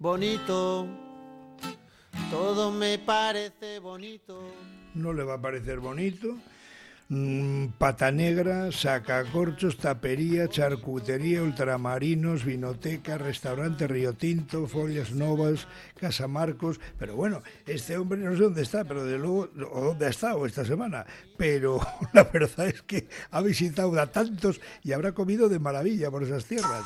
[0.00, 0.88] bonito.
[2.30, 4.42] Todo me parece bonito.
[4.94, 6.36] No le va a parecer bonito
[7.12, 15.66] Mm, pata negra, sacacorchos, tapería, charcutería, ultramarinos, vinoteca, restaurante Río Tinto, Folias Novas,
[15.98, 16.78] Casa Marcos.
[17.00, 20.46] Pero bueno, este hombre no sé dónde está, pero de luego, o dónde ha estado
[20.46, 21.04] esta semana.
[21.36, 21.80] Pero
[22.12, 26.44] la verdad es que ha visitado a tantos y habrá comido de maravilla por esas
[26.44, 26.84] tierras.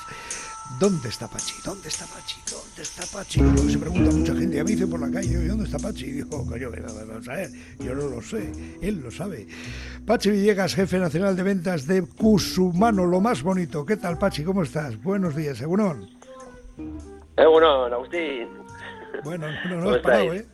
[0.78, 1.54] ¿Dónde está Pachi?
[1.64, 2.40] ¿Dónde está Pachi?
[2.50, 3.41] ¿Dónde está Pachi?
[3.70, 4.59] se pregunta mucha gente.
[4.59, 6.06] A mí dice por la calle, ¿dónde está Pachi?
[6.06, 8.50] Y digo, coño, vamos a ver, yo no lo sé,
[8.80, 9.46] él lo sabe.
[10.05, 13.86] Pachi Villegas, jefe nacional de ventas de Cusumano, lo más bonito.
[13.86, 14.42] ¿Qué tal, Pachi?
[14.42, 15.00] ¿Cómo estás?
[15.00, 16.08] Buenos días, Egunon.
[17.36, 18.48] Egunon, Agustín.
[19.22, 20.46] Bueno, no, no has parado, ¿eh?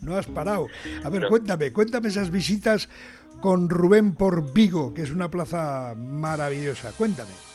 [0.00, 0.66] No has parado.
[1.04, 2.88] A ver, cuéntame, cuéntame esas visitas
[3.40, 6.92] con Rubén por Vigo, que es una plaza maravillosa.
[6.92, 7.49] Cuéntame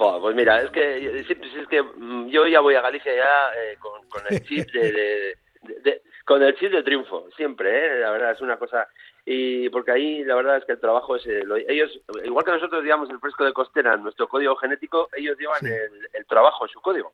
[0.00, 4.22] pues mira, es que, es que mm, yo ya voy a Galicia ya eh, con,
[4.30, 5.36] el chip de,
[6.24, 8.00] con el chip de triunfo, siempre, ¿eh?
[8.00, 8.88] la verdad es una cosa
[9.26, 11.90] y porque ahí la verdad es que el trabajo es eh, ellos
[12.24, 16.64] igual que nosotros digamos el fresco de costera nuestro código genético ellos llevan el, trabajo
[16.64, 17.12] en su código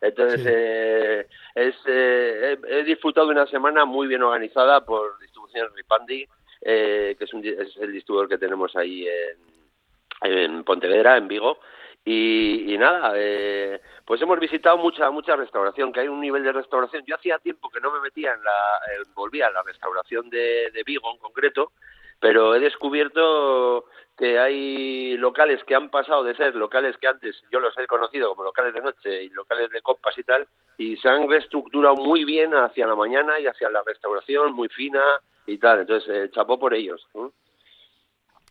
[0.00, 6.26] entonces eh, es he disfrutado de una semana muy bien organizada por distribución Ripandi
[6.62, 11.58] que es, un, es el distribuidor que tenemos ahí en, en Pontevedra en Vigo
[12.06, 17.02] y, nada, eh, pues hemos visitado mucha mucha restauración, que hay un nivel de restauración.
[17.06, 18.80] Yo hacía tiempo que no me metía en la,
[19.14, 21.72] volvía a la restauración de, Vigo en concreto,
[22.20, 23.86] pero he descubierto
[24.18, 28.28] que hay locales que han pasado de ser locales que antes yo los he conocido
[28.28, 32.24] como locales de noche y locales de copas y tal, y se han reestructurado muy
[32.24, 35.02] bien hacia la mañana y hacia la restauración muy fina
[35.46, 35.80] y tal.
[35.80, 37.08] Entonces, eh, chapó por ellos.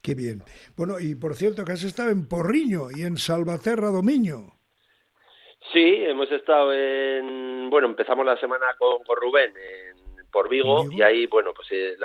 [0.03, 0.43] Qué bien.
[0.75, 4.59] Bueno, y por cierto que has estado en Porriño y en Salvaterra Domiño.
[5.71, 7.69] Sí, hemos estado en...
[7.69, 11.95] Bueno, empezamos la semana con, con Rubén en, por Vigo, y ahí, bueno, pues eh,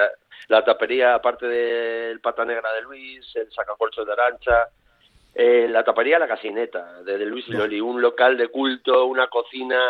[0.47, 4.69] la, tapería, aparte del Pata Negra de Luis, el Sacacorcho de Arancha,
[5.35, 9.81] eh, la tapería La Casineta, de, Luis Loli, un local de culto, una cocina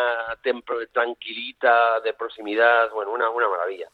[0.91, 3.89] tranquilita, de proximidad, bueno, una, una maravilla.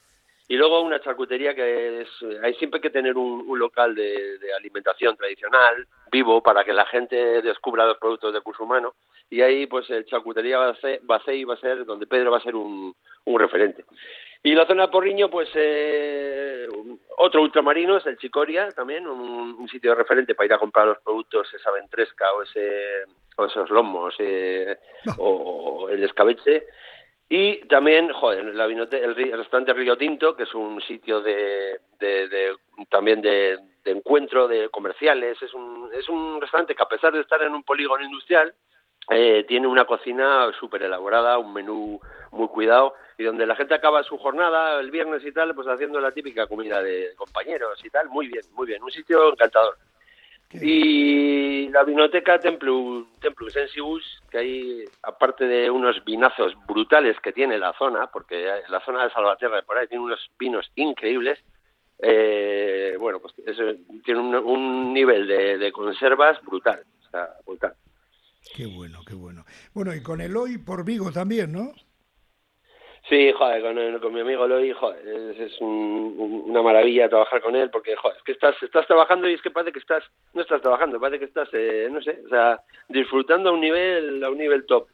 [0.48, 2.10] Y luego una charcutería que es,
[2.44, 7.88] hay siempre que tener un, local de, alimentación tradicional, vivo, para que la gente descubra
[7.88, 8.94] los productos de curso humano.
[9.30, 12.96] Y ahí, pues, el charcutería Bacei va a ser donde Pedro va a ser un,
[13.26, 13.86] referente.
[14.44, 16.68] Y la zona de Porriño, pues, eh,
[17.18, 21.00] otro ultramarino es el Chicoria, también, un, sitio de referente para ir a comprar los
[21.00, 23.06] productos, esa ventresca o, ese,
[23.36, 24.78] o esos lomos, eh,
[25.18, 26.68] o el escabeche
[27.28, 32.56] y también, joder, la el, restaurante Río Tinto, que es un sitio de, de,
[32.90, 35.42] también de, encuentro de comerciales.
[35.42, 38.54] Es un, es un restaurante que a pesar de estar en un polígono industrial,
[39.10, 42.00] eh, tiene una cocina súper elaborada, un menú
[42.32, 46.00] muy cuidado y donde la gente acaba su jornada el viernes y tal, pues haciendo
[46.00, 48.10] la típica comida de compañeros y tal.
[48.10, 48.84] Muy bien, muy bien.
[48.84, 49.78] Un sitio encantador.
[50.62, 57.58] Y la vinoteca Templum, Templum Sensibus, que hay, aparte de unos vinazos brutales que tiene
[57.58, 61.40] la zona, porque la zona de Salvaterra por ahí tiene unos vinos increíbles,
[62.00, 63.34] eh, bueno, pues
[64.04, 67.74] tiene un, nivel de, conservas brutal, o sea, brutal.
[68.54, 69.44] Qué bueno, qué bueno.
[69.74, 71.74] Bueno, y con el hoy por Vigo también, ¿no?
[73.08, 73.62] Sí, joder,
[74.02, 75.08] con, mi amigo Loy, joder,
[75.40, 79.42] es, una maravilla trabajar con él porque, joder, es que estás, estás trabajando y es
[79.44, 82.60] que parece que estás, no estás trabajando, parece que estás, eh, no sé, o sea,
[82.90, 84.88] disfrutando a un nivel, a un nivel top.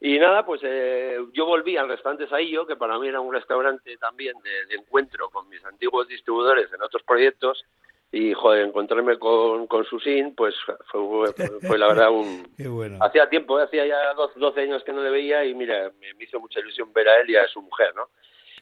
[0.00, 3.96] Y nada, pues eh, yo volví al restaurante Saillo, que para mí era un restaurante
[3.96, 7.64] también de encuentro con mis antiguos distribuidores en otros proyectos,
[8.10, 10.54] y joder, encontrarme con, con Susin, pues
[10.90, 11.32] fue,
[11.66, 12.48] fue, la verdad un...
[13.02, 16.60] Hacía tiempo, hacía ya 12 años que no le veía y mira, me hizo mucha
[16.60, 18.08] ilusión ver a él y a su mujer, ¿no?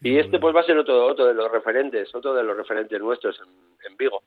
[0.03, 3.01] y este pues va a ser otro, otro de los referentes, otro de los referentes
[3.01, 4.25] nuestros en, Vigo.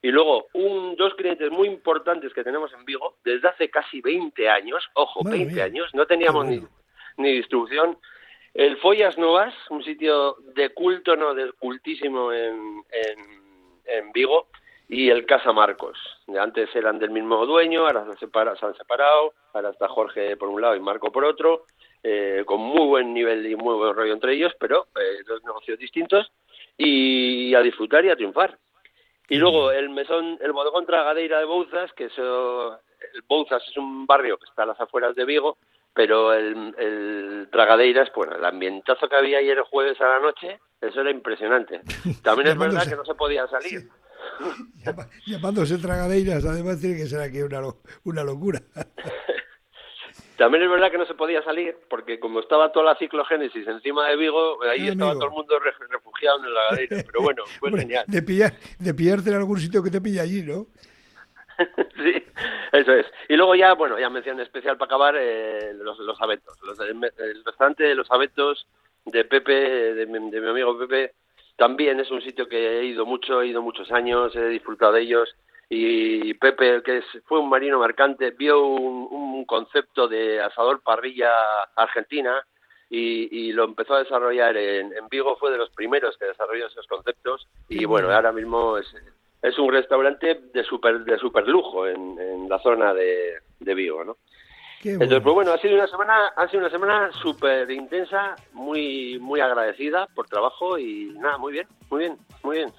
[0.00, 4.48] Y luego, un, dos clientes muy importantes que tenemos en Vigo, desde hace casi 20
[4.48, 6.62] años, ojo, 20 años, no teníamos ni,
[7.18, 7.98] ni distribución.
[8.54, 13.18] El Follas Novas, un sitio de culto, no, del cultísimo en, en,
[13.84, 14.48] en Vigo,
[14.90, 15.96] y el Casa Marcos.
[16.36, 20.60] Antes eran del mismo dueño, ahora se, se han separado, ahora está Jorge por un
[20.60, 21.64] lado y Marco por otro,
[22.02, 25.78] eh, con muy buen nivel y muy buen rollo entre ellos, pero eh, dos negocios
[25.78, 26.32] distintos,
[26.76, 28.58] y a disfrutar y a triunfar.
[29.28, 32.72] Y luego el mesón, el bodegón Tragadeira de Bouzas, que eso,
[33.14, 35.56] el Bouzas es un barrio que está a las afueras de Vigo,
[35.94, 41.00] pero el, el Tragadeiras, bueno, el ambientazo que había ayer jueves a la noche, eso
[41.00, 41.80] era impresionante.
[42.24, 43.88] También es verdad que no se podía salir.
[45.26, 47.60] llamándose tragadeiras, además tiene que ser aquí una,
[48.04, 48.60] una locura.
[50.36, 54.08] También es verdad que no se podía salir, porque como estaba toda la ciclogénesis encima
[54.08, 56.96] de Vigo, ahí Ah, estaba todo el mundo re- refugiado en el lagadero.
[57.06, 58.04] Pero bueno, fue Hombre, genial.
[58.08, 60.66] de, pillar, de pillarte en algún sitio que te pilla allí, ¿no?
[61.94, 62.24] sí,
[62.72, 63.04] eso es.
[63.28, 66.56] Y luego ya, bueno, ya mención especial para acabar, eh, los, los abetos.
[66.62, 68.66] Los, el restaurante de los abetos
[69.04, 71.12] de Pepe, de mi, de mi amigo Pepe,
[71.60, 75.02] también es un sitio que he ido mucho, he ido muchos años, he disfrutado de
[75.02, 75.36] ellos.
[75.68, 81.30] Y Pepe, que fue un marino mercante, vio un, un concepto de asador parrilla
[81.76, 82.42] argentina
[82.88, 86.66] y, y lo empezó a desarrollar en, en Vigo, fue de los primeros que desarrolló
[86.66, 87.46] esos conceptos.
[87.68, 88.86] Y bueno, ahora mismo es,
[89.42, 94.02] es un restaurante de super, de super lujo en, en la zona de, de Vigo,
[94.02, 94.16] ¿no?
[94.80, 95.22] Qué Entonces, bueno.
[95.22, 100.06] pues bueno, ha sido una semana, ha sido una semana súper intensa, muy, muy agradecida
[100.14, 102.72] por trabajo y nada, muy bien, muy bien, muy bien.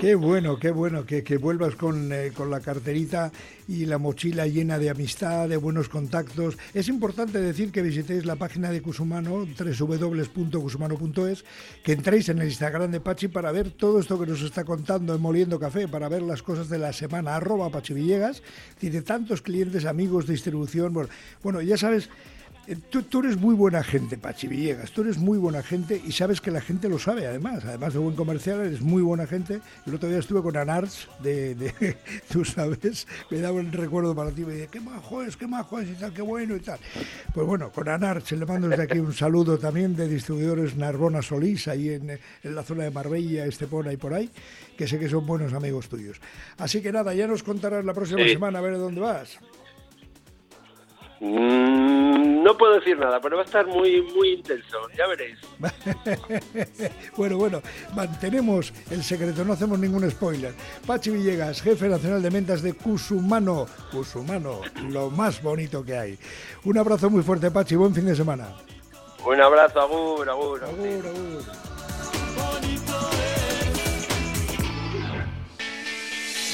[0.00, 3.30] Qué bueno, qué bueno que, que vuelvas con, eh, con la carterita
[3.68, 6.58] y la mochila llena de amistad, de buenos contactos.
[6.74, 11.44] Es importante decir que visitéis la página de Cusumano, www.cusumano.es,
[11.82, 15.14] que entréis en el Instagram de Pachi para ver todo esto que nos está contando
[15.14, 18.42] en Moliendo Café, para ver las cosas de la semana, arroba Pachi Villegas,
[18.80, 20.92] de tantos clientes, amigos, distribución.
[21.42, 22.10] Bueno, ya sabes,
[22.90, 24.92] Tú, tú eres muy buena gente, Pachi Villegas.
[24.92, 27.64] Tú eres muy buena gente y sabes que la gente lo sabe, además.
[27.64, 29.60] Además de buen comercial, eres muy buena gente.
[29.84, 31.96] El otro día estuve con Anarts, de, de-
[32.30, 34.44] tú sabes, me daba un recuerdo para ti.
[34.44, 36.78] Me dije, qué majo es, qué majo es y tal, qué bueno y tal.
[37.34, 41.66] Pues bueno, con Anarts le mando desde aquí un saludo también de distribuidores Narbona Solís,
[41.66, 44.30] ahí en, en la zona de Marbella, Estepona y por ahí,
[44.78, 46.20] que sé que son buenos amigos tuyos.
[46.58, 48.30] Así que nada, ya nos contarás la próxima Sí.
[48.34, 49.38] semana a ver dónde vas.
[51.24, 55.38] Mm, no puedo decir nada, pero va a estar muy, muy intenso, ya veréis.
[57.16, 57.62] Bueno, bueno,
[57.94, 60.52] mantenemos el secreto, no hacemos ningún spoiler.
[60.84, 63.66] Pachi Villegas, jefe nacional de ventas de Cusumano.
[63.92, 66.18] Cusumano, lo más bonito que hay.
[66.64, 68.48] Un abrazo muy fuerte, Pachi, buen fin de semana.
[69.24, 70.64] Un abrazo, agur, agur.
[70.64, 71.06] agur.
[71.06, 71.42] Agur.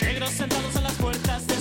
[0.02, 1.54] Negros sentados en las puertas de